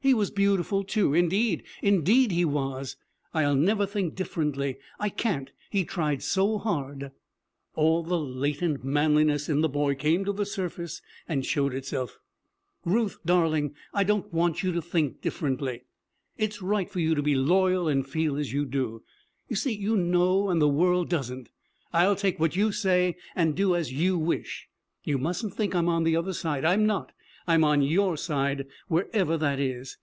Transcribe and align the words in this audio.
He 0.00 0.12
was 0.12 0.30
beautiful, 0.30 0.84
too; 0.84 1.14
indeed, 1.14 1.62
indeed, 1.80 2.30
he 2.30 2.44
was. 2.44 2.96
I'll 3.32 3.54
never 3.56 3.86
think 3.86 4.14
differently. 4.14 4.76
I 5.00 5.08
can't. 5.08 5.50
He 5.70 5.82
tried 5.86 6.22
so 6.22 6.58
hard.' 6.58 7.10
All 7.74 8.02
the 8.02 8.20
latent 8.20 8.84
manliness 8.84 9.48
in 9.48 9.62
the 9.62 9.68
boy 9.68 9.94
came 9.94 10.22
to 10.26 10.32
the 10.34 10.44
surface 10.44 11.00
and 11.26 11.46
showed 11.46 11.72
itself. 11.72 12.18
'Ruth, 12.84 13.16
darling, 13.24 13.74
I 13.94 14.04
don't 14.04 14.30
want 14.30 14.62
you 14.62 14.72
to 14.72 14.82
think 14.82 15.22
differently. 15.22 15.84
It's 16.36 16.60
right 16.60 16.90
for 16.90 17.00
you 17.00 17.14
to 17.14 17.22
be 17.22 17.34
loyal 17.34 17.88
and 17.88 18.06
feel 18.06 18.36
as 18.36 18.52
you 18.52 18.66
do. 18.66 19.02
You 19.48 19.56
see, 19.56 19.72
you 19.74 19.96
know, 19.96 20.50
and 20.50 20.60
the 20.60 20.68
world 20.68 21.08
doesn't. 21.08 21.48
I'll 21.94 22.14
take 22.14 22.38
what 22.38 22.56
you 22.56 22.72
say 22.72 23.16
and 23.34 23.56
do 23.56 23.74
as 23.74 23.90
you 23.90 24.18
wish. 24.18 24.68
You 25.02 25.16
mustn't 25.16 25.54
think 25.54 25.74
I'm 25.74 25.88
on 25.88 26.04
the 26.04 26.14
other 26.14 26.34
side. 26.34 26.66
I'm 26.66 26.84
not. 26.84 27.12
I'm 27.46 27.62
on 27.62 27.82
your 27.82 28.16
side, 28.16 28.64
wherever 28.88 29.36
that 29.36 29.60
is. 29.60 29.98